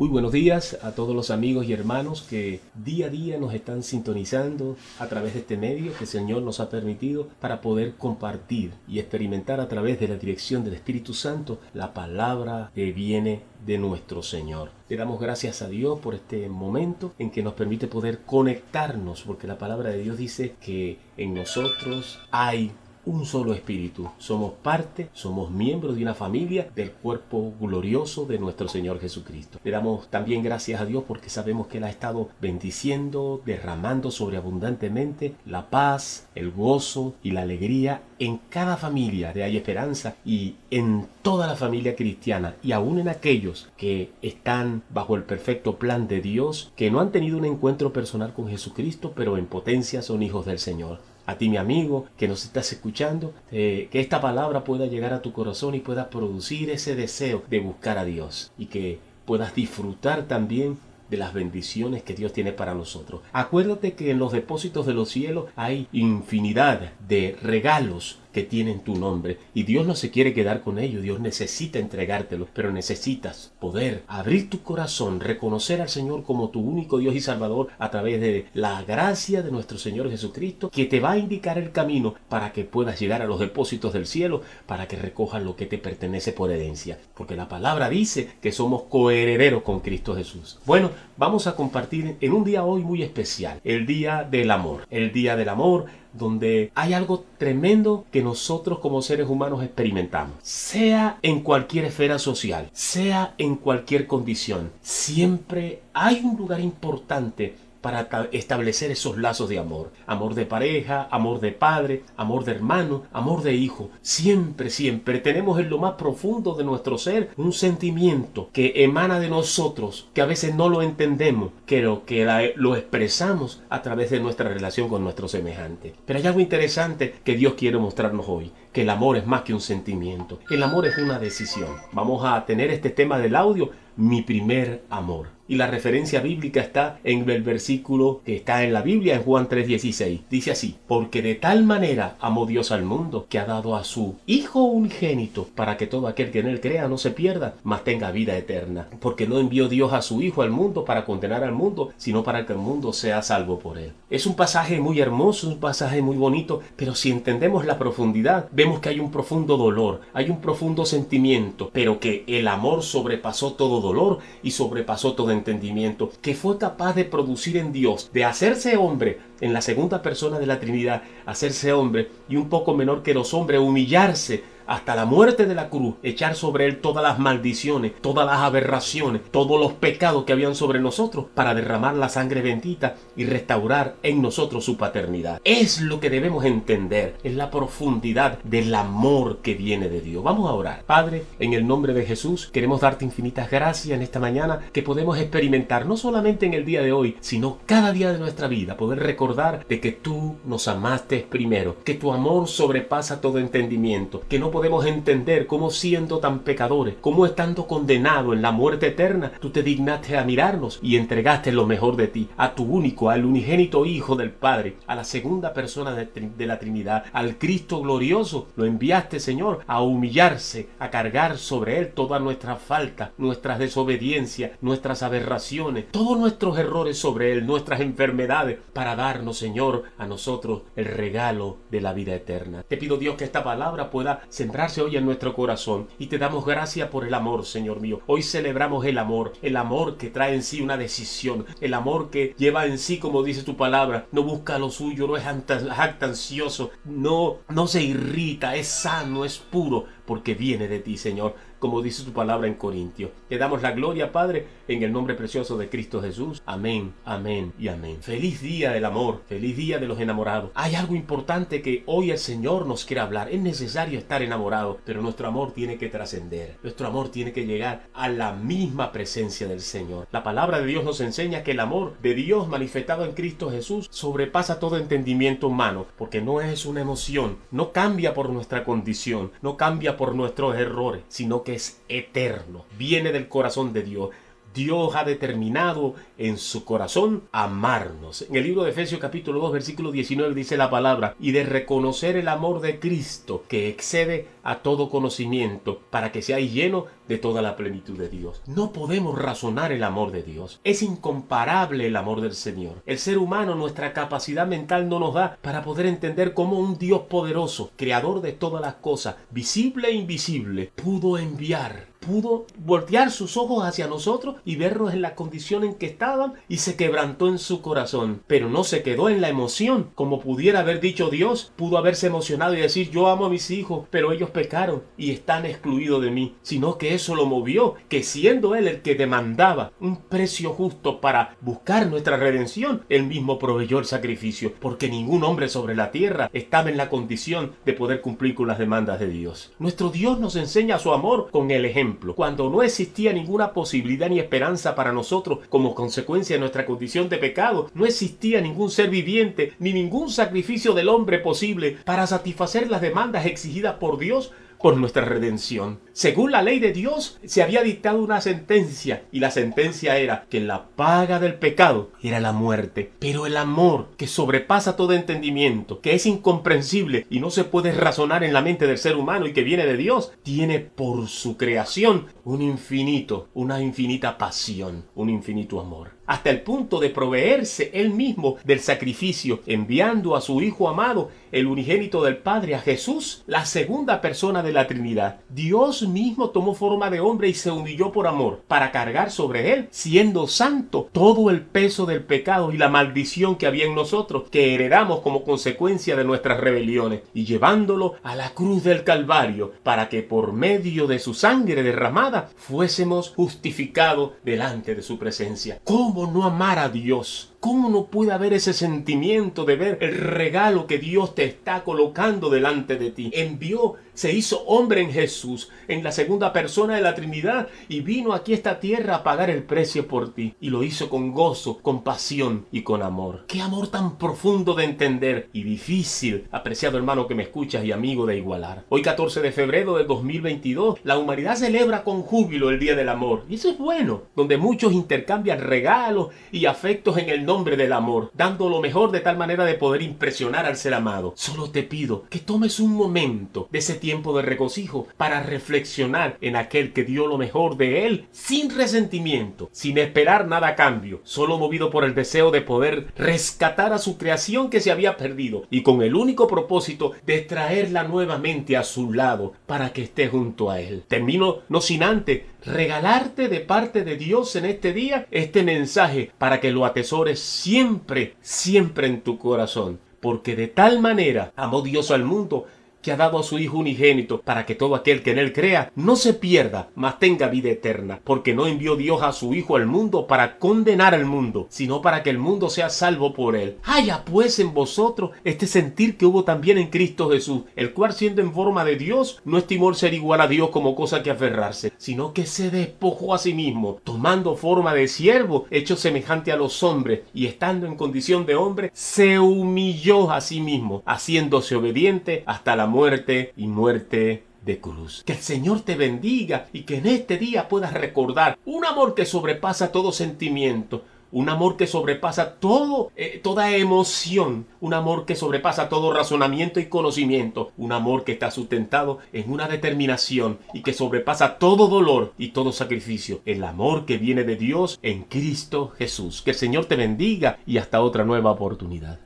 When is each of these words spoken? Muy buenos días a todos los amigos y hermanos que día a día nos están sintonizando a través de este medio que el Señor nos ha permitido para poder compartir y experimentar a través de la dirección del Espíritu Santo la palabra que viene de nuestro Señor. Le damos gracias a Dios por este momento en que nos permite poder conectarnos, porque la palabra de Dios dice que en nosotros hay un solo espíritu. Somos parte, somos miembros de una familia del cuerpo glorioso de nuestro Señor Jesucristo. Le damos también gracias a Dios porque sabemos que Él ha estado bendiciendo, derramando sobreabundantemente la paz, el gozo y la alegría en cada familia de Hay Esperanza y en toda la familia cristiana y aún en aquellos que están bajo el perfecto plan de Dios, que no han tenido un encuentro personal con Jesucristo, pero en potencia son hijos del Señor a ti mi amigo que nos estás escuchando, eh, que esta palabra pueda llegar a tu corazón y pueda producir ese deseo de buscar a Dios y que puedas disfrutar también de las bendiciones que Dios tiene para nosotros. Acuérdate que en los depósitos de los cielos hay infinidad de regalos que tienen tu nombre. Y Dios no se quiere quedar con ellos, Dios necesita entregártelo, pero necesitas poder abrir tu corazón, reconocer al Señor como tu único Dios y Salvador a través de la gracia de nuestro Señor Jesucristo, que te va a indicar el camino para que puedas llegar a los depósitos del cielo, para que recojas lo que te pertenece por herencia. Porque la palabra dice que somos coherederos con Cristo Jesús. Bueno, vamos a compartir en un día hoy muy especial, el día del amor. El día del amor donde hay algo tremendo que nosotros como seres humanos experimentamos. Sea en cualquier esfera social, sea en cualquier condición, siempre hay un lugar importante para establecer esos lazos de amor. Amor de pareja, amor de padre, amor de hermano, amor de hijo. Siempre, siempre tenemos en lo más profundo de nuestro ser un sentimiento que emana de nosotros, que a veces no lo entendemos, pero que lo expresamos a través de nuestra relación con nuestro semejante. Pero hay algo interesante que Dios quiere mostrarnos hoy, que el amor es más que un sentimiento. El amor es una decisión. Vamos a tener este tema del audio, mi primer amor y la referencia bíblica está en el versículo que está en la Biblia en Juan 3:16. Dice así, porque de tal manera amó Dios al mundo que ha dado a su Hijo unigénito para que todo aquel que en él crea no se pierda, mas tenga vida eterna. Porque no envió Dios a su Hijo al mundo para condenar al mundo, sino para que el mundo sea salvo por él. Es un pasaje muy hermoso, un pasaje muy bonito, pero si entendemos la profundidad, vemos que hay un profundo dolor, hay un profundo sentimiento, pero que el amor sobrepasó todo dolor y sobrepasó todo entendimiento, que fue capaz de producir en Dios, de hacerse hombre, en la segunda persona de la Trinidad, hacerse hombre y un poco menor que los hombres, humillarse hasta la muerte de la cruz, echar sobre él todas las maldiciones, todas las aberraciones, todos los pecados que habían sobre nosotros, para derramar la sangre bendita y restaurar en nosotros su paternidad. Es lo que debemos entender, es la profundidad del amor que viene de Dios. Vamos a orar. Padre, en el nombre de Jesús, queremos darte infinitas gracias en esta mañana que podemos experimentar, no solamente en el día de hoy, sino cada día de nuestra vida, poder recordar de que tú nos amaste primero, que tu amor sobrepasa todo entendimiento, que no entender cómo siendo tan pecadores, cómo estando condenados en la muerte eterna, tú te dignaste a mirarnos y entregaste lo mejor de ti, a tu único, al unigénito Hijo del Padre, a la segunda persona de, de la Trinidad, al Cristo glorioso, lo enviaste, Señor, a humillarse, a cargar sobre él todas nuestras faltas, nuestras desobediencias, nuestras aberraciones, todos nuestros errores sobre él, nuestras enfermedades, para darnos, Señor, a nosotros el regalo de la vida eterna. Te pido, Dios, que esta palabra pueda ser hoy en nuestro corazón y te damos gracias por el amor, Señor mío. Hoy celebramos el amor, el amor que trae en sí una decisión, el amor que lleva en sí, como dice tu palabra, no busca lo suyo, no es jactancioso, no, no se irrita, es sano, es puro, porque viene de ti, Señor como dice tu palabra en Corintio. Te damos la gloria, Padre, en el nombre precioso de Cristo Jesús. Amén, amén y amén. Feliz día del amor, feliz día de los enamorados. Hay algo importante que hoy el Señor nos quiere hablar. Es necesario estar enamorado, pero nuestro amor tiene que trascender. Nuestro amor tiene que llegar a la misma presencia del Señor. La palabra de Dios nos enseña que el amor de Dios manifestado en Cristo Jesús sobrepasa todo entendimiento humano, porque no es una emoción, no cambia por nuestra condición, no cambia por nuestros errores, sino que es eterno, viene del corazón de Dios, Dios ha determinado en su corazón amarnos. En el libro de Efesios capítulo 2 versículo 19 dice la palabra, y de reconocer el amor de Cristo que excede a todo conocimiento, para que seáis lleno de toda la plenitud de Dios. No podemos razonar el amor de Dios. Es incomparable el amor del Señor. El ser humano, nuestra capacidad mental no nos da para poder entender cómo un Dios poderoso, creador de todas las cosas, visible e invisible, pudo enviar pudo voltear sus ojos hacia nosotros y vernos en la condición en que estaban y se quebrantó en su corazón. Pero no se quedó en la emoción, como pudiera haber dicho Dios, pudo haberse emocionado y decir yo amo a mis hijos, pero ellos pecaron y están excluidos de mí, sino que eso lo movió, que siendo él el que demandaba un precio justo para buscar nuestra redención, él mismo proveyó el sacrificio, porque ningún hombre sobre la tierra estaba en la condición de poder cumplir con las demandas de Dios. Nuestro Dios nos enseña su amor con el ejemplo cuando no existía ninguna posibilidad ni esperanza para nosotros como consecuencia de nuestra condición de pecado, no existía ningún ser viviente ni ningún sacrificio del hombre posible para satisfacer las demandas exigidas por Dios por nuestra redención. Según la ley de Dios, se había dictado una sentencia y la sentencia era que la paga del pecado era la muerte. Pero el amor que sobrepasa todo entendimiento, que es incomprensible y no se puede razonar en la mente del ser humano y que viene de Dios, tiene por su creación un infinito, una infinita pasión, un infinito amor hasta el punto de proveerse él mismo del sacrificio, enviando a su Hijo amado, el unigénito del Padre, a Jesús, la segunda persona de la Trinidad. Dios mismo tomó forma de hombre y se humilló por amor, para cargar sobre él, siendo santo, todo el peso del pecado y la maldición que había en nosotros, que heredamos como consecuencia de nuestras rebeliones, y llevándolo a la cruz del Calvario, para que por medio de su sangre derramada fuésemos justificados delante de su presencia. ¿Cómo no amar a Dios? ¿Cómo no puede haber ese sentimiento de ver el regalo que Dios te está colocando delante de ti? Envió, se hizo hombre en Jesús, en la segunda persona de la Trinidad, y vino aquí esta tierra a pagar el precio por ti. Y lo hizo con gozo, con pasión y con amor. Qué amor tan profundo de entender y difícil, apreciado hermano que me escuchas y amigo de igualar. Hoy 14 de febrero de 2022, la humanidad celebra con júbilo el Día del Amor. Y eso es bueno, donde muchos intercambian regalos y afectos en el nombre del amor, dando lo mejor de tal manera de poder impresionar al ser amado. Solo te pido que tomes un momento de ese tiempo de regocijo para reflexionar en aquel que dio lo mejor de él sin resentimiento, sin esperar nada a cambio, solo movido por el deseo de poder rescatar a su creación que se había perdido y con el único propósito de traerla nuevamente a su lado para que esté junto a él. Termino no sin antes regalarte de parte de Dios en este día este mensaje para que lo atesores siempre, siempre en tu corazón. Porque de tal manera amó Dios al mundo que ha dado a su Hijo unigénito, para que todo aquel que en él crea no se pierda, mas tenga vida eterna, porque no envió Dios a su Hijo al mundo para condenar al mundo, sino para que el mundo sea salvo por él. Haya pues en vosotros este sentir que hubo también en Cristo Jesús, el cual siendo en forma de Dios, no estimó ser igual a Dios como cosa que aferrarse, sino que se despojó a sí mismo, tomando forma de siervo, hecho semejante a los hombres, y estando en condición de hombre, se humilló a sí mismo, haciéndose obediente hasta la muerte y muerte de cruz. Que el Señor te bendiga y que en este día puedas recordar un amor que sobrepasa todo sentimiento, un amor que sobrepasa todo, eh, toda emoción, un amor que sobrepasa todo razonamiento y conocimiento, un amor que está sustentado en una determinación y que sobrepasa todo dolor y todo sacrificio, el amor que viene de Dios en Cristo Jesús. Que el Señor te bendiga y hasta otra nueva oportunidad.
Muy 0.00 0.08
buenos 0.08 0.32
días 0.32 0.78
a 0.82 0.92
todos 0.92 1.14
los 1.14 1.30
amigos 1.30 1.66
y 1.66 1.74
hermanos 1.74 2.22
que 2.22 2.60
día 2.74 3.08
a 3.08 3.10
día 3.10 3.36
nos 3.36 3.52
están 3.52 3.82
sintonizando 3.82 4.78
a 4.98 5.08
través 5.08 5.34
de 5.34 5.40
este 5.40 5.58
medio 5.58 5.92
que 5.92 6.04
el 6.04 6.06
Señor 6.06 6.40
nos 6.40 6.58
ha 6.58 6.70
permitido 6.70 7.28
para 7.38 7.60
poder 7.60 7.96
compartir 7.96 8.72
y 8.88 8.98
experimentar 8.98 9.60
a 9.60 9.68
través 9.68 10.00
de 10.00 10.08
la 10.08 10.16
dirección 10.16 10.64
del 10.64 10.72
Espíritu 10.72 11.12
Santo 11.12 11.60
la 11.74 11.92
palabra 11.92 12.70
que 12.74 12.92
viene 12.92 13.42
de 13.66 13.76
nuestro 13.76 14.22
Señor. 14.22 14.70
Le 14.88 14.96
damos 14.96 15.20
gracias 15.20 15.60
a 15.60 15.68
Dios 15.68 15.98
por 15.98 16.14
este 16.14 16.48
momento 16.48 17.12
en 17.18 17.30
que 17.30 17.42
nos 17.42 17.52
permite 17.52 17.86
poder 17.86 18.20
conectarnos, 18.20 19.24
porque 19.24 19.46
la 19.46 19.58
palabra 19.58 19.90
de 19.90 20.02
Dios 20.02 20.16
dice 20.16 20.54
que 20.62 20.96
en 21.18 21.34
nosotros 21.34 22.20
hay 22.30 22.72
un 23.06 23.24
solo 23.24 23.54
espíritu. 23.54 24.10
Somos 24.18 24.52
parte, 24.52 25.08
somos 25.12 25.50
miembros 25.50 25.96
de 25.96 26.02
una 26.02 26.14
familia 26.14 26.68
del 26.74 26.92
cuerpo 26.92 27.52
glorioso 27.60 28.26
de 28.26 28.38
nuestro 28.38 28.68
Señor 28.68 29.00
Jesucristo. 29.00 29.58
Le 29.64 29.70
damos 29.70 30.08
también 30.08 30.42
gracias 30.42 30.80
a 30.80 30.86
Dios 30.86 31.04
porque 31.06 31.30
sabemos 31.30 31.66
que 31.66 31.78
Él 31.78 31.84
ha 31.84 31.90
estado 31.90 32.28
bendiciendo, 32.40 33.40
derramando 33.44 34.10
sobreabundantemente 34.10 35.34
la 35.46 35.70
paz, 35.70 36.28
el 36.34 36.50
gozo 36.50 37.14
y 37.22 37.30
la 37.30 37.42
alegría 37.42 38.02
en 38.18 38.38
cada 38.50 38.76
familia 38.76 39.32
de 39.32 39.44
Hay 39.44 39.56
Esperanza 39.56 40.16
y 40.24 40.56
en 40.70 41.06
toda 41.22 41.46
la 41.46 41.56
familia 41.56 41.96
cristiana 41.96 42.54
y 42.62 42.72
aún 42.72 42.98
en 42.98 43.08
aquellos 43.08 43.68
que 43.76 44.12
están 44.22 44.82
bajo 44.90 45.16
el 45.16 45.24
perfecto 45.24 45.76
plan 45.76 46.06
de 46.06 46.20
Dios, 46.20 46.72
que 46.76 46.90
no 46.90 47.00
han 47.00 47.12
tenido 47.12 47.38
un 47.38 47.44
encuentro 47.44 47.92
personal 47.92 48.34
con 48.34 48.48
Jesucristo, 48.48 49.12
pero 49.16 49.38
en 49.38 49.46
potencia 49.46 50.02
son 50.02 50.22
hijos 50.22 50.46
del 50.46 50.58
Señor 50.58 50.98
a 51.30 51.38
ti 51.38 51.48
mi 51.48 51.56
amigo 51.56 52.06
que 52.16 52.28
nos 52.28 52.44
estás 52.44 52.72
escuchando, 52.72 53.32
eh, 53.52 53.88
que 53.90 54.00
esta 54.00 54.20
palabra 54.20 54.64
pueda 54.64 54.86
llegar 54.86 55.12
a 55.12 55.22
tu 55.22 55.32
corazón 55.32 55.74
y 55.74 55.80
pueda 55.80 56.10
producir 56.10 56.70
ese 56.70 56.94
deseo 56.94 57.42
de 57.48 57.60
buscar 57.60 57.98
a 57.98 58.04
Dios 58.04 58.52
y 58.58 58.66
que 58.66 58.98
puedas 59.24 59.54
disfrutar 59.54 60.26
también 60.26 60.78
de 61.10 61.16
las 61.16 61.34
bendiciones 61.34 62.02
que 62.02 62.14
Dios 62.14 62.32
tiene 62.32 62.52
para 62.52 62.74
nosotros. 62.74 63.22
Acuérdate 63.32 63.94
que 63.94 64.12
en 64.12 64.18
los 64.18 64.32
depósitos 64.32 64.86
de 64.86 64.94
los 64.94 65.08
cielos 65.08 65.46
hay 65.56 65.88
infinidad 65.92 66.92
de 67.08 67.36
regalos 67.42 68.19
que 68.32 68.42
tienen 68.42 68.80
tu 68.80 68.96
nombre. 68.96 69.38
Y 69.54 69.64
Dios 69.64 69.86
no 69.86 69.94
se 69.94 70.10
quiere 70.10 70.32
quedar 70.32 70.62
con 70.62 70.78
ellos, 70.78 71.02
Dios 71.02 71.20
necesita 71.20 71.78
entregártelo, 71.78 72.48
pero 72.52 72.72
necesitas 72.72 73.52
poder 73.60 74.04
abrir 74.06 74.50
tu 74.50 74.62
corazón, 74.62 75.20
reconocer 75.20 75.80
al 75.80 75.88
Señor 75.88 76.24
como 76.24 76.50
tu 76.50 76.60
único 76.60 76.98
Dios 76.98 77.14
y 77.14 77.20
Salvador 77.20 77.68
a 77.78 77.90
través 77.90 78.20
de 78.20 78.46
la 78.54 78.82
gracia 78.82 79.42
de 79.42 79.50
nuestro 79.50 79.78
Señor 79.78 80.10
Jesucristo, 80.10 80.70
que 80.70 80.86
te 80.86 81.00
va 81.00 81.12
a 81.12 81.18
indicar 81.18 81.58
el 81.58 81.72
camino 81.72 82.14
para 82.28 82.52
que 82.52 82.64
puedas 82.64 82.98
llegar 83.00 83.22
a 83.22 83.26
los 83.26 83.40
depósitos 83.40 83.92
del 83.92 84.06
cielo, 84.06 84.42
para 84.66 84.86
que 84.86 84.96
recojas 84.96 85.42
lo 85.42 85.56
que 85.56 85.66
te 85.66 85.78
pertenece 85.78 86.32
por 86.32 86.50
herencia. 86.50 86.98
Porque 87.14 87.36
la 87.36 87.48
palabra 87.48 87.88
dice 87.88 88.30
que 88.40 88.52
somos 88.52 88.84
coherederos 88.84 89.62
con 89.62 89.80
Cristo 89.80 90.14
Jesús. 90.14 90.58
Bueno, 90.66 90.90
vamos 91.16 91.46
a 91.46 91.56
compartir 91.56 92.16
en 92.20 92.32
un 92.32 92.44
día 92.44 92.64
hoy 92.64 92.82
muy 92.82 93.02
especial, 93.02 93.60
el 93.64 93.86
día 93.86 94.26
del 94.28 94.50
amor. 94.50 94.86
El 94.90 95.12
día 95.12 95.36
del 95.36 95.48
amor 95.48 95.86
donde 96.12 96.70
hay 96.74 96.94
algo 96.94 97.24
tremendo 97.38 98.04
que 98.10 98.22
nosotros 98.22 98.78
como 98.80 99.02
seres 99.02 99.28
humanos 99.28 99.62
experimentamos. 99.62 100.36
Sea 100.42 101.18
en 101.22 101.40
cualquier 101.40 101.84
esfera 101.86 102.18
social, 102.18 102.68
sea 102.72 103.34
en 103.38 103.56
cualquier 103.56 104.06
condición, 104.06 104.70
siempre 104.82 105.82
hay 105.92 106.20
un 106.24 106.36
lugar 106.36 106.60
importante 106.60 107.54
para 107.80 108.08
establecer 108.32 108.90
esos 108.90 109.18
lazos 109.18 109.48
de 109.48 109.58
amor. 109.58 109.92
Amor 110.06 110.34
de 110.34 110.46
pareja, 110.46 111.08
amor 111.10 111.40
de 111.40 111.52
padre, 111.52 112.02
amor 112.16 112.44
de 112.44 112.52
hermano, 112.52 113.04
amor 113.12 113.42
de 113.42 113.54
hijo. 113.54 113.90
Siempre, 114.02 114.70
siempre 114.70 115.18
tenemos 115.18 115.58
en 115.58 115.70
lo 115.70 115.78
más 115.78 115.94
profundo 115.94 116.54
de 116.54 116.64
nuestro 116.64 116.98
ser 116.98 117.30
un 117.36 117.52
sentimiento 117.52 118.50
que 118.52 118.72
emana 118.76 119.20
de 119.20 119.28
nosotros, 119.28 120.08
que 120.14 120.22
a 120.22 120.26
veces 120.26 120.54
no 120.54 120.68
lo 120.68 120.82
entendemos, 120.82 121.52
pero 121.66 122.04
que 122.04 122.52
lo 122.56 122.76
expresamos 122.76 123.62
a 123.68 123.82
través 123.82 124.10
de 124.10 124.20
nuestra 124.20 124.48
relación 124.48 124.88
con 124.88 125.02
nuestro 125.02 125.28
semejante. 125.28 125.94
Pero 126.04 126.18
hay 126.18 126.26
algo 126.26 126.40
interesante 126.40 127.14
que 127.24 127.36
Dios 127.36 127.54
quiere 127.54 127.78
mostrarnos 127.78 128.26
hoy, 128.28 128.52
que 128.72 128.82
el 128.82 128.90
amor 128.90 129.16
es 129.16 129.26
más 129.26 129.42
que 129.42 129.54
un 129.54 129.60
sentimiento. 129.60 130.38
El 130.50 130.62
amor 130.62 130.86
es 130.86 130.96
una 130.98 131.18
decisión. 131.18 131.68
Vamos 131.92 132.24
a 132.24 132.44
tener 132.46 132.70
este 132.70 132.90
tema 132.90 133.18
del 133.18 133.36
audio, 133.36 133.70
mi 133.96 134.22
primer 134.22 134.84
amor 134.90 135.39
y 135.50 135.56
la 135.56 135.66
referencia 135.66 136.20
bíblica 136.20 136.60
está 136.60 137.00
en 137.02 137.28
el 137.28 137.42
versículo 137.42 138.20
que 138.24 138.36
está 138.36 138.62
en 138.62 138.72
la 138.72 138.82
Biblia 138.82 139.16
en 139.16 139.24
Juan 139.24 139.48
3:16. 139.48 140.20
Dice 140.30 140.52
así, 140.52 140.76
porque 140.86 141.22
de 141.22 141.34
tal 141.34 141.64
manera 141.64 142.16
amó 142.20 142.46
Dios 142.46 142.70
al 142.70 142.84
mundo 142.84 143.26
que 143.28 143.40
ha 143.40 143.46
dado 143.46 143.74
a 143.74 143.82
su 143.82 144.14
Hijo 144.26 144.62
unigénito 144.62 145.48
para 145.56 145.76
que 145.76 145.88
todo 145.88 146.06
aquel 146.06 146.30
que 146.30 146.38
en 146.38 146.46
él 146.46 146.60
crea 146.60 146.86
no 146.86 146.98
se 146.98 147.10
pierda, 147.10 147.56
mas 147.64 147.82
tenga 147.82 148.12
vida 148.12 148.36
eterna. 148.36 148.86
Porque 149.00 149.26
no 149.26 149.40
envió 149.40 149.68
Dios 149.68 149.92
a 149.92 150.02
su 150.02 150.22
Hijo 150.22 150.42
al 150.42 150.50
mundo 150.50 150.84
para 150.84 151.04
condenar 151.04 151.42
al 151.42 151.52
mundo, 151.52 151.90
sino 151.96 152.22
para 152.22 152.46
que 152.46 152.52
el 152.52 152.60
mundo 152.60 152.92
sea 152.92 153.20
salvo 153.20 153.58
por 153.58 153.76
él. 153.78 153.92
Es 154.08 154.26
un 154.26 154.36
pasaje 154.36 154.78
muy 154.78 155.00
hermoso, 155.00 155.48
un 155.48 155.58
pasaje 155.58 156.00
muy 156.00 156.16
bonito, 156.16 156.60
pero 156.76 156.94
si 156.94 157.10
entendemos 157.10 157.64
la 157.66 157.76
profundidad, 157.76 158.48
vemos 158.52 158.78
que 158.78 158.90
hay 158.90 159.00
un 159.00 159.10
profundo 159.10 159.56
dolor, 159.56 160.02
hay 160.12 160.30
un 160.30 160.40
profundo 160.40 160.86
sentimiento, 160.86 161.70
pero 161.72 161.98
que 161.98 162.22
el 162.28 162.46
amor 162.46 162.84
sobrepasó 162.84 163.54
todo 163.54 163.80
dolor 163.80 164.18
y 164.44 164.52
sobrepasó 164.52 165.14
todo 165.14 165.39
entendimiento, 165.40 166.12
que 166.22 166.34
fue 166.34 166.56
capaz 166.56 166.94
de 166.94 167.04
producir 167.04 167.56
en 167.56 167.72
Dios, 167.72 168.10
de 168.12 168.24
hacerse 168.24 168.76
hombre, 168.76 169.18
en 169.40 169.52
la 169.52 169.60
segunda 169.60 170.02
persona 170.02 170.38
de 170.38 170.46
la 170.46 170.60
Trinidad, 170.60 171.02
hacerse 171.26 171.72
hombre 171.72 172.08
y 172.28 172.36
un 172.36 172.48
poco 172.48 172.74
menor 172.74 173.02
que 173.02 173.14
los 173.14 173.34
hombres, 173.34 173.60
humillarse 173.60 174.44
hasta 174.66 174.94
la 174.94 175.04
muerte 175.04 175.46
de 175.46 175.54
la 175.54 175.68
cruz, 175.68 175.94
echar 176.02 176.34
sobre 176.34 176.66
él 176.66 176.80
todas 176.80 177.02
las 177.02 177.18
maldiciones, 177.18 177.92
todas 178.00 178.26
las 178.26 178.38
aberraciones, 178.38 179.22
todos 179.30 179.60
los 179.60 179.72
pecados 179.72 180.24
que 180.24 180.32
habían 180.32 180.54
sobre 180.54 180.80
nosotros, 180.80 181.26
para 181.34 181.54
derramar 181.54 181.94
la 181.94 182.08
sangre 182.08 182.42
bendita 182.42 182.96
y 183.16 183.24
restaurar 183.24 183.96
en 184.02 184.22
nosotros 184.22 184.64
su 184.64 184.76
paternidad. 184.76 185.40
Es 185.44 185.80
lo 185.80 186.00
que 186.00 186.10
debemos 186.10 186.44
entender, 186.44 187.16
es 187.22 187.34
la 187.34 187.50
profundidad 187.50 188.38
del 188.44 188.74
amor 188.74 189.38
que 189.38 189.54
viene 189.54 189.88
de 189.88 190.00
Dios. 190.00 190.22
Vamos 190.22 190.48
a 190.48 190.54
orar. 190.54 190.82
Padre, 190.84 191.24
en 191.38 191.52
el 191.52 191.66
nombre 191.66 191.92
de 191.92 192.04
Jesús, 192.04 192.48
queremos 192.52 192.80
darte 192.80 193.04
infinitas 193.04 193.50
gracias 193.50 193.96
en 193.96 194.02
esta 194.02 194.20
mañana 194.20 194.60
que 194.72 194.82
podemos 194.82 195.18
experimentar, 195.18 195.86
no 195.86 195.96
solamente 195.96 196.46
en 196.46 196.54
el 196.54 196.64
día 196.64 196.82
de 196.82 196.92
hoy, 196.92 197.16
sino 197.20 197.58
cada 197.66 197.92
día 197.92 198.12
de 198.12 198.18
nuestra 198.18 198.48
vida, 198.48 198.76
poder 198.76 199.00
recordar 199.00 199.66
de 199.68 199.80
que 199.80 199.92
tú 199.92 200.36
nos 200.44 200.68
amaste 200.68 201.26
primero, 201.28 201.76
que 201.84 201.94
tu 201.94 202.12
amor 202.12 202.48
sobrepasa 202.48 203.20
todo 203.20 203.38
entendimiento, 203.38 204.22
que 204.28 204.38
no 204.38 204.50
entender 204.64 205.46
cómo 205.46 205.70
siendo 205.70 206.18
tan 206.18 206.40
pecadores, 206.40 206.96
cómo 207.00 207.26
estando 207.26 207.66
condenados 207.66 208.34
en 208.34 208.42
la 208.42 208.52
muerte 208.52 208.88
eterna, 208.88 209.32
tú 209.40 209.50
te 209.50 209.62
dignaste 209.62 210.16
a 210.16 210.24
mirarnos 210.24 210.78
y 210.82 210.96
entregaste 210.96 211.52
lo 211.52 211.66
mejor 211.66 211.96
de 211.96 212.08
ti, 212.08 212.28
a 212.36 212.54
tu 212.54 212.64
único, 212.64 213.10
al 213.10 213.24
unigénito 213.24 213.86
Hijo 213.86 214.16
del 214.16 214.30
Padre, 214.30 214.76
a 214.86 214.94
la 214.94 215.04
segunda 215.04 215.52
persona 215.52 215.94
de, 215.94 216.06
de 216.06 216.46
la 216.46 216.58
Trinidad, 216.58 217.04
al 217.12 217.38
Cristo 217.38 217.80
glorioso, 217.80 218.48
lo 218.56 218.64
enviaste, 218.64 219.20
Señor, 219.20 219.60
a 219.66 219.82
humillarse, 219.82 220.68
a 220.78 220.90
cargar 220.90 221.38
sobre 221.38 221.78
él 221.78 221.92
todas 221.92 222.20
nuestras 222.20 222.60
faltas, 222.60 223.10
nuestras 223.18 223.58
desobediencias, 223.58 224.52
nuestras 224.60 225.02
aberraciones, 225.02 225.86
todos 225.90 226.18
nuestros 226.18 226.58
errores 226.58 226.98
sobre 226.98 227.32
él, 227.32 227.46
nuestras 227.46 227.80
enfermedades, 227.80 228.58
para 228.72 228.96
darnos, 228.96 229.38
Señor, 229.38 229.84
a 229.98 230.06
nosotros 230.06 230.62
el 230.76 230.86
regalo 230.86 231.58
de 231.70 231.80
la 231.80 231.92
vida 231.92 232.14
eterna. 232.14 232.64
Te 232.66 232.76
pido, 232.76 232.96
Dios, 232.96 233.16
que 233.16 233.24
esta 233.24 233.44
palabra 233.44 233.90
pueda 233.90 234.22
ser 234.68 234.84
hoy 234.84 234.96
en 234.96 235.04
nuestro 235.04 235.34
corazón 235.34 235.88
y 235.98 236.06
te 236.06 236.16
damos 236.16 236.46
gracias 236.46 236.88
por 236.88 237.04
el 237.04 237.12
amor, 237.12 237.44
Señor 237.44 237.80
mío. 237.80 238.00
Hoy 238.06 238.22
celebramos 238.22 238.86
el 238.86 238.96
amor, 238.96 239.34
el 239.42 239.56
amor 239.56 239.98
que 239.98 240.08
trae 240.08 240.34
en 240.34 240.42
sí 240.42 240.62
una 240.62 240.78
decisión, 240.78 241.44
el 241.60 241.74
amor 241.74 242.10
que 242.10 242.34
lleva 242.38 242.64
en 242.64 242.78
sí, 242.78 242.98
como 242.98 243.22
dice 243.22 243.42
tu 243.42 243.56
palabra, 243.56 244.06
no 244.12 244.22
busca 244.22 244.58
lo 244.58 244.70
suyo, 244.70 245.06
no 245.06 245.16
es 245.16 245.24
jactancioso, 245.24 246.70
no, 246.84 247.38
no 247.48 247.66
se 247.66 247.82
irrita, 247.82 248.56
es 248.56 248.68
sano, 248.68 249.26
es 249.26 249.38
puro, 249.38 249.84
porque 250.06 250.34
viene 250.34 250.68
de 250.68 250.78
ti, 250.78 250.96
Señor 250.96 251.34
como 251.60 251.82
dice 251.82 252.02
tu 252.02 252.12
palabra 252.12 252.48
en 252.48 252.54
Corintio. 252.54 253.12
Te 253.28 253.38
damos 253.38 253.62
la 253.62 253.70
gloria, 253.70 254.10
Padre, 254.10 254.46
en 254.66 254.82
el 254.82 254.92
nombre 254.92 255.14
precioso 255.14 255.56
de 255.56 255.68
Cristo 255.68 256.02
Jesús. 256.02 256.42
Amén, 256.46 256.94
amén 257.04 257.52
y 257.58 257.68
amén. 257.68 257.98
Feliz 258.00 258.40
día 258.40 258.72
del 258.72 258.84
amor, 258.84 259.22
feliz 259.28 259.56
día 259.56 259.78
de 259.78 259.86
los 259.86 260.00
enamorados. 260.00 260.50
Hay 260.54 260.74
algo 260.74 260.96
importante 260.96 261.62
que 261.62 261.84
hoy 261.86 262.10
el 262.10 262.18
Señor 262.18 262.66
nos 262.66 262.84
quiere 262.84 263.02
hablar. 263.02 263.30
Es 263.30 263.40
necesario 263.40 263.98
estar 263.98 264.22
enamorado, 264.22 264.78
pero 264.84 265.02
nuestro 265.02 265.28
amor 265.28 265.52
tiene 265.52 265.78
que 265.78 265.88
trascender. 265.88 266.56
Nuestro 266.62 266.88
amor 266.88 267.10
tiene 267.10 267.32
que 267.32 267.46
llegar 267.46 267.88
a 267.92 268.08
la 268.08 268.32
misma 268.32 268.90
presencia 268.90 269.46
del 269.46 269.60
Señor. 269.60 270.08
La 270.10 270.24
palabra 270.24 270.60
de 270.60 270.66
Dios 270.66 270.82
nos 270.82 271.00
enseña 271.00 271.42
que 271.42 271.52
el 271.52 271.60
amor 271.60 271.98
de 272.00 272.14
Dios 272.14 272.48
manifestado 272.48 273.04
en 273.04 273.12
Cristo 273.12 273.50
Jesús 273.50 273.86
sobrepasa 273.90 274.58
todo 274.58 274.78
entendimiento 274.78 275.48
humano, 275.48 275.86
porque 275.98 276.22
no 276.22 276.40
es 276.40 276.64
una 276.64 276.80
emoción, 276.80 277.36
no 277.50 277.72
cambia 277.72 278.14
por 278.14 278.30
nuestra 278.30 278.64
condición, 278.64 279.32
no 279.42 279.56
cambia 279.56 279.96
por 279.96 280.14
nuestros 280.14 280.56
errores, 280.56 281.02
sino 281.08 281.42
que 281.42 281.49
es 281.54 281.80
eterno, 281.88 282.64
viene 282.78 283.12
del 283.12 283.28
corazón 283.28 283.72
de 283.72 283.82
Dios, 283.82 284.10
Dios 284.54 284.96
ha 284.96 285.04
determinado 285.04 285.94
en 286.18 286.36
su 286.36 286.64
corazón 286.64 287.22
amarnos. 287.30 288.22
En 288.22 288.34
el 288.34 288.44
libro 288.44 288.64
de 288.64 288.70
Efesios 288.70 289.00
capítulo 289.00 289.40
2 289.40 289.52
versículo 289.52 289.92
19 289.92 290.34
dice 290.34 290.56
la 290.56 290.70
palabra, 290.70 291.14
y 291.20 291.32
de 291.32 291.44
reconocer 291.44 292.16
el 292.16 292.28
amor 292.28 292.60
de 292.60 292.80
Cristo 292.80 293.44
que 293.48 293.68
excede 293.68 294.26
a 294.42 294.56
todo 294.60 294.90
conocimiento, 294.90 295.80
para 295.90 296.10
que 296.12 296.22
seáis 296.22 296.52
lleno 296.52 296.86
de 297.06 297.18
toda 297.18 297.42
la 297.42 297.56
plenitud 297.56 297.96
de 297.98 298.08
Dios. 298.08 298.42
No 298.46 298.72
podemos 298.72 299.18
razonar 299.18 299.72
el 299.72 299.84
amor 299.84 300.12
de 300.12 300.22
Dios. 300.22 300.60
Es 300.64 300.82
incomparable 300.82 301.86
el 301.86 301.96
amor 301.96 302.20
del 302.20 302.34
Señor. 302.34 302.82
El 302.86 302.98
ser 302.98 303.18
humano, 303.18 303.54
nuestra 303.54 303.92
capacidad 303.92 304.46
mental 304.46 304.88
no 304.88 304.98
nos 304.98 305.14
da 305.14 305.38
para 305.42 305.62
poder 305.62 305.86
entender 305.86 306.34
cómo 306.34 306.58
un 306.58 306.78
Dios 306.78 307.02
poderoso, 307.02 307.70
creador 307.76 308.20
de 308.20 308.32
todas 308.32 308.60
las 308.60 308.74
cosas, 308.74 309.16
visible 309.30 309.88
e 309.88 309.92
invisible, 309.92 310.72
pudo 310.74 311.18
enviar 311.18 311.89
pudo 312.00 312.46
voltear 312.58 313.10
sus 313.10 313.36
ojos 313.36 313.64
hacia 313.64 313.86
nosotros 313.86 314.36
y 314.44 314.56
vernos 314.56 314.94
en 314.94 315.02
la 315.02 315.14
condición 315.14 315.64
en 315.64 315.74
que 315.74 315.86
estaban 315.86 316.34
y 316.48 316.58
se 316.58 316.76
quebrantó 316.76 317.28
en 317.28 317.38
su 317.38 317.60
corazón. 317.60 318.22
Pero 318.26 318.48
no 318.48 318.64
se 318.64 318.82
quedó 318.82 319.08
en 319.08 319.20
la 319.20 319.28
emoción, 319.28 319.90
como 319.94 320.20
pudiera 320.20 320.60
haber 320.60 320.80
dicho 320.80 321.10
Dios, 321.10 321.52
pudo 321.56 321.78
haberse 321.78 322.06
emocionado 322.06 322.54
y 322.54 322.60
decir 322.60 322.90
yo 322.90 323.08
amo 323.08 323.26
a 323.26 323.30
mis 323.30 323.50
hijos, 323.50 323.86
pero 323.90 324.12
ellos 324.12 324.30
pecaron 324.30 324.82
y 324.96 325.10
están 325.10 325.44
excluidos 325.44 326.02
de 326.02 326.10
mí, 326.10 326.34
sino 326.42 326.78
que 326.78 326.94
eso 326.94 327.14
lo 327.14 327.26
movió, 327.26 327.74
que 327.88 328.02
siendo 328.02 328.54
él 328.54 328.66
el 328.66 328.82
que 328.82 328.94
demandaba 328.94 329.72
un 329.80 329.96
precio 329.96 330.50
justo 330.50 331.00
para 331.00 331.36
buscar 331.40 331.86
nuestra 331.86 332.16
redención, 332.16 332.82
él 332.88 333.04
mismo 333.04 333.38
proveyó 333.38 333.78
el 333.78 333.84
sacrificio, 333.84 334.54
porque 334.58 334.88
ningún 334.88 335.22
hombre 335.24 335.48
sobre 335.48 335.74
la 335.74 335.90
tierra 335.90 336.30
estaba 336.32 336.70
en 336.70 336.76
la 336.76 336.88
condición 336.88 337.52
de 337.64 337.74
poder 337.74 338.00
cumplir 338.00 338.34
con 338.34 338.48
las 338.48 338.58
demandas 338.58 338.98
de 339.00 339.08
Dios. 339.08 339.52
Nuestro 339.58 339.90
Dios 339.90 340.18
nos 340.18 340.36
enseña 340.36 340.78
su 340.78 340.92
amor 340.92 341.28
con 341.30 341.50
el 341.50 341.64
ejemplo 341.64 341.89
cuando 342.14 342.50
no 342.50 342.62
existía 342.62 343.12
ninguna 343.12 343.52
posibilidad 343.52 344.08
ni 344.08 344.18
esperanza 344.18 344.74
para 344.74 344.92
nosotros 344.92 345.40
como 345.48 345.74
consecuencia 345.74 346.36
de 346.36 346.40
nuestra 346.40 346.66
condición 346.66 347.08
de 347.08 347.18
pecado, 347.18 347.70
no 347.74 347.86
existía 347.86 348.40
ningún 348.40 348.70
ser 348.70 348.90
viviente 348.90 349.52
ni 349.58 349.72
ningún 349.72 350.10
sacrificio 350.10 350.74
del 350.74 350.88
hombre 350.88 351.18
posible 351.18 351.78
para 351.84 352.06
satisfacer 352.06 352.70
las 352.70 352.80
demandas 352.80 353.26
exigidas 353.26 353.74
por 353.74 353.98
Dios 353.98 354.32
por 354.60 354.76
nuestra 354.76 355.04
redención. 355.04 355.80
Según 355.92 356.32
la 356.32 356.42
ley 356.42 356.60
de 356.60 356.72
Dios, 356.72 357.18
se 357.24 357.42
había 357.42 357.62
dictado 357.62 358.02
una 358.02 358.20
sentencia 358.20 359.04
y 359.10 359.20
la 359.20 359.30
sentencia 359.30 359.98
era 359.98 360.26
que 360.28 360.40
la 360.40 360.68
paga 360.76 361.18
del 361.18 361.34
pecado 361.34 361.90
era 362.02 362.20
la 362.20 362.32
muerte. 362.32 362.92
Pero 362.98 363.26
el 363.26 363.36
amor 363.36 363.88
que 363.96 364.06
sobrepasa 364.06 364.76
todo 364.76 364.92
entendimiento, 364.92 365.80
que 365.80 365.94
es 365.94 366.06
incomprensible 366.06 367.06
y 367.10 367.20
no 367.20 367.30
se 367.30 367.44
puede 367.44 367.72
razonar 367.72 368.24
en 368.24 368.32
la 368.32 368.42
mente 368.42 368.66
del 368.66 368.78
ser 368.78 368.96
humano 368.96 369.26
y 369.26 369.32
que 369.32 369.42
viene 369.42 369.66
de 369.66 369.76
Dios, 369.76 370.12
tiene 370.22 370.60
por 370.60 371.08
su 371.08 371.36
creación 371.36 372.06
un 372.24 372.42
infinito, 372.42 373.28
una 373.34 373.60
infinita 373.60 374.18
pasión, 374.18 374.84
un 374.94 375.10
infinito 375.10 375.60
amor 375.60 375.99
hasta 376.10 376.30
el 376.30 376.40
punto 376.40 376.80
de 376.80 376.90
proveerse 376.90 377.70
él 377.72 377.90
mismo 377.90 378.36
del 378.42 378.58
sacrificio, 378.58 379.42
enviando 379.46 380.16
a 380.16 380.20
su 380.20 380.42
Hijo 380.42 380.68
amado, 380.68 381.08
el 381.30 381.46
unigénito 381.46 382.02
del 382.02 382.16
Padre, 382.16 382.56
a 382.56 382.58
Jesús, 382.58 383.22
la 383.28 383.46
segunda 383.46 384.00
persona 384.00 384.42
de 384.42 384.52
la 384.52 384.66
Trinidad. 384.66 385.20
Dios 385.28 385.86
mismo 385.86 386.30
tomó 386.30 386.54
forma 386.54 386.90
de 386.90 386.98
hombre 386.98 387.28
y 387.28 387.34
se 387.34 387.52
humilló 387.52 387.92
por 387.92 388.08
amor, 388.08 388.42
para 388.48 388.72
cargar 388.72 389.12
sobre 389.12 389.52
él, 389.52 389.68
siendo 389.70 390.26
santo, 390.26 390.88
todo 390.90 391.30
el 391.30 391.42
peso 391.42 391.86
del 391.86 392.02
pecado 392.02 392.50
y 392.52 392.58
la 392.58 392.68
maldición 392.68 393.36
que 393.36 393.46
había 393.46 393.66
en 393.66 393.76
nosotros, 393.76 394.24
que 394.32 394.56
heredamos 394.56 395.02
como 395.02 395.22
consecuencia 395.22 395.94
de 395.94 396.02
nuestras 396.02 396.40
rebeliones, 396.40 397.02
y 397.14 397.24
llevándolo 397.24 397.94
a 398.02 398.16
la 398.16 398.30
cruz 398.30 398.64
del 398.64 398.82
Calvario, 398.82 399.52
para 399.62 399.88
que 399.88 400.02
por 400.02 400.32
medio 400.32 400.88
de 400.88 400.98
su 400.98 401.14
sangre 401.14 401.62
derramada 401.62 402.30
fuésemos 402.34 403.10
justificados 403.14 404.14
delante 404.24 404.74
de 404.74 404.82
su 404.82 404.98
presencia. 404.98 405.60
¿Cómo 405.62 405.99
no 406.06 406.22
amar 406.24 406.58
a 406.58 406.68
Dios? 406.68 407.30
¿Cómo 407.40 407.70
no 407.70 407.86
puede 407.86 408.12
haber 408.12 408.34
ese 408.34 408.52
sentimiento 408.52 409.46
de 409.46 409.56
ver 409.56 409.78
el 409.80 409.96
regalo 409.96 410.66
que 410.66 410.76
Dios 410.76 411.14
te 411.14 411.24
está 411.24 411.64
colocando 411.64 412.28
delante 412.28 412.76
de 412.76 412.90
ti? 412.90 413.10
Envió, 413.14 413.76
se 413.94 414.12
hizo 414.12 414.44
hombre 414.44 414.82
en 414.82 414.92
Jesús, 414.92 415.48
en 415.66 415.82
la 415.82 415.90
segunda 415.90 416.34
persona 416.34 416.76
de 416.76 416.82
la 416.82 416.94
Trinidad, 416.94 417.48
y 417.66 417.80
vino 417.80 418.12
aquí 418.12 418.34
esta 418.34 418.60
tierra 418.60 418.96
a 418.96 419.02
pagar 419.02 419.30
el 419.30 419.42
precio 419.42 419.88
por 419.88 420.12
ti. 420.12 420.34
Y 420.38 420.50
lo 420.50 420.62
hizo 420.62 420.90
con 420.90 421.12
gozo, 421.12 421.60
con 421.62 421.82
pasión 421.82 422.44
y 422.52 422.60
con 422.60 422.82
amor. 422.82 423.24
Qué 423.26 423.40
amor 423.40 423.68
tan 423.68 423.96
profundo 423.96 424.52
de 424.52 424.64
entender 424.64 425.30
y 425.32 425.42
difícil, 425.42 426.26
apreciado 426.32 426.76
hermano 426.76 427.06
que 427.06 427.14
me 427.14 427.22
escuchas 427.22 427.64
y 427.64 427.72
amigo 427.72 428.04
de 428.04 428.18
igualar. 428.18 428.64
Hoy 428.68 428.82
14 428.82 429.22
de 429.22 429.32
febrero 429.32 429.78
de 429.78 429.84
2022, 429.84 430.80
la 430.84 430.98
humanidad 430.98 431.36
celebra 431.36 431.84
con 431.84 432.02
júbilo 432.02 432.50
el 432.50 432.60
Día 432.60 432.76
del 432.76 432.90
Amor. 432.90 433.24
Y 433.30 433.36
eso 433.36 433.48
es 433.48 433.56
bueno, 433.56 434.02
donde 434.14 434.36
muchos 434.36 434.74
intercambian 434.74 435.40
regalos 435.40 436.08
y 436.32 436.44
afectos 436.44 436.98
en 436.98 437.08
el 437.08 437.20
nombre 437.24 437.29
del 437.30 437.72
amor, 437.72 438.10
dando 438.12 438.48
lo 438.48 438.60
mejor 438.60 438.90
de 438.90 438.98
tal 438.98 439.16
manera 439.16 439.44
de 439.44 439.54
poder 439.54 439.82
impresionar 439.82 440.46
al 440.46 440.56
ser 440.56 440.74
amado. 440.74 441.12
Solo 441.14 441.50
te 441.50 441.62
pido 441.62 442.02
que 442.10 442.18
tomes 442.18 442.58
un 442.58 442.72
momento 442.72 443.46
de 443.52 443.60
ese 443.60 443.74
tiempo 443.74 444.16
de 444.16 444.22
regocijo 444.22 444.88
para 444.96 445.22
reflexionar 445.22 446.18
en 446.22 446.34
aquel 446.34 446.72
que 446.72 446.82
dio 446.82 447.06
lo 447.06 447.18
mejor 447.18 447.56
de 447.56 447.86
él 447.86 448.08
sin 448.10 448.50
resentimiento, 448.50 449.48
sin 449.52 449.78
esperar 449.78 450.26
nada 450.26 450.48
a 450.48 450.56
cambio, 450.56 451.02
solo 451.04 451.38
movido 451.38 451.70
por 451.70 451.84
el 451.84 451.94
deseo 451.94 452.32
de 452.32 452.40
poder 452.40 452.88
rescatar 452.96 453.72
a 453.72 453.78
su 453.78 453.96
creación 453.96 454.50
que 454.50 454.60
se 454.60 454.72
había 454.72 454.96
perdido 454.96 455.44
y 455.50 455.62
con 455.62 455.82
el 455.82 455.94
único 455.94 456.26
propósito 456.26 456.94
de 457.06 457.20
traerla 457.20 457.84
nuevamente 457.84 458.56
a 458.56 458.64
su 458.64 458.92
lado 458.92 459.34
para 459.46 459.72
que 459.72 459.84
esté 459.84 460.08
junto 460.08 460.50
a 460.50 460.60
él. 460.60 460.82
Termino 460.88 461.42
no 461.48 461.60
sin 461.60 461.84
antes 461.84 462.22
regalarte 462.44 463.28
de 463.28 463.40
parte 463.40 463.84
de 463.84 463.96
Dios 463.96 464.34
en 464.36 464.44
este 464.44 464.72
día 464.72 465.06
este 465.10 465.42
mensaje 465.42 466.12
para 466.18 466.40
que 466.40 466.50
lo 466.50 466.64
atesores 466.64 467.20
siempre, 467.20 468.14
siempre 468.20 468.86
en 468.86 469.02
tu 469.02 469.18
corazón. 469.18 469.78
Porque 470.00 470.34
de 470.34 470.48
tal 470.48 470.80
manera 470.80 471.32
amó 471.36 471.60
Dios 471.62 471.90
al 471.90 472.04
mundo 472.04 472.46
que 472.82 472.92
ha 472.92 472.96
dado 472.96 473.18
a 473.18 473.22
su 473.22 473.38
Hijo 473.38 473.58
unigénito, 473.58 474.20
para 474.20 474.44
que 474.44 474.54
todo 474.54 474.74
aquel 474.74 475.02
que 475.02 475.12
en 475.12 475.18
él 475.18 475.32
crea 475.32 475.72
no 475.74 475.96
se 475.96 476.14
pierda, 476.14 476.68
mas 476.74 476.98
tenga 476.98 477.28
vida 477.28 477.50
eterna, 477.50 478.00
porque 478.04 478.34
no 478.34 478.46
envió 478.46 478.76
Dios 478.76 479.02
a 479.02 479.12
su 479.12 479.34
Hijo 479.34 479.56
al 479.56 479.66
mundo 479.66 480.06
para 480.06 480.38
condenar 480.38 480.94
al 480.94 481.06
mundo, 481.06 481.46
sino 481.48 481.80
para 481.80 482.02
que 482.02 482.10
el 482.10 482.18
mundo 482.18 482.50
sea 482.50 482.70
salvo 482.70 483.14
por 483.14 483.36
él. 483.36 483.56
Haya 483.64 484.04
pues 484.04 484.38
en 484.38 484.52
vosotros 484.52 485.12
este 485.24 485.46
sentir 485.46 485.96
que 485.96 486.06
hubo 486.06 486.24
también 486.24 486.58
en 486.58 486.68
Cristo 486.68 487.10
Jesús, 487.10 487.42
el 487.56 487.72
cual 487.72 487.92
siendo 487.92 488.20
en 488.20 488.32
forma 488.32 488.64
de 488.64 488.76
Dios, 488.76 489.20
no 489.24 489.38
estimó 489.38 489.72
ser 489.74 489.94
igual 489.94 490.20
a 490.20 490.28
Dios 490.28 490.50
como 490.50 490.74
cosa 490.74 491.02
que 491.02 491.10
aferrarse, 491.10 491.72
sino 491.76 492.12
que 492.12 492.26
se 492.26 492.50
despojó 492.50 493.14
a 493.14 493.18
sí 493.18 493.34
mismo, 493.34 493.78
tomando 493.84 494.36
forma 494.36 494.74
de 494.74 494.88
siervo, 494.88 495.46
hecho 495.50 495.76
semejante 495.76 496.32
a 496.32 496.36
los 496.36 496.62
hombres, 496.62 497.00
y 497.14 497.26
estando 497.26 497.66
en 497.66 497.76
condición 497.76 498.26
de 498.26 498.34
hombre, 498.34 498.70
se 498.72 499.18
humilló 499.18 500.10
a 500.10 500.20
sí 500.20 500.40
mismo, 500.40 500.82
haciéndose 500.86 501.56
obediente 501.56 502.22
hasta 502.26 502.56
la 502.56 502.66
muerte 502.70 503.32
y 503.36 503.46
muerte 503.46 504.24
de 504.44 504.60
cruz. 504.60 505.02
Que 505.04 505.12
el 505.12 505.18
Señor 505.18 505.60
te 505.60 505.74
bendiga 505.74 506.46
y 506.52 506.62
que 506.62 506.76
en 506.76 506.86
este 506.86 507.18
día 507.18 507.48
puedas 507.48 507.74
recordar 507.74 508.38
un 508.46 508.64
amor 508.64 508.94
que 508.94 509.04
sobrepasa 509.04 509.70
todo 509.70 509.92
sentimiento, 509.92 510.84
un 511.12 511.28
amor 511.28 511.56
que 511.56 511.66
sobrepasa 511.66 512.34
todo, 512.34 512.92
eh, 512.96 513.20
toda 513.22 513.56
emoción, 513.56 514.46
un 514.60 514.74
amor 514.74 515.06
que 515.06 515.16
sobrepasa 515.16 515.68
todo 515.68 515.92
razonamiento 515.92 516.60
y 516.60 516.66
conocimiento, 516.66 517.52
un 517.56 517.72
amor 517.72 518.04
que 518.04 518.12
está 518.12 518.30
sustentado 518.30 518.98
en 519.12 519.30
una 519.30 519.48
determinación 519.48 520.38
y 520.54 520.62
que 520.62 520.72
sobrepasa 520.72 521.38
todo 521.38 521.66
dolor 521.66 522.12
y 522.16 522.28
todo 522.28 522.52
sacrificio, 522.52 523.20
el 523.24 523.44
amor 523.44 523.86
que 523.86 523.98
viene 523.98 524.24
de 524.24 524.36
Dios 524.36 524.78
en 524.82 525.02
Cristo 525.02 525.72
Jesús. 525.78 526.22
Que 526.22 526.30
el 526.30 526.36
Señor 526.36 526.66
te 526.66 526.76
bendiga 526.76 527.38
y 527.46 527.58
hasta 527.58 527.80
otra 527.82 528.04
nueva 528.04 528.30
oportunidad. 528.30 528.98